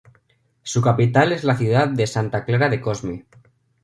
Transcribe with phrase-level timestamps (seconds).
[0.63, 3.27] Su capital es la ciudad de Santa Clara de Cosme.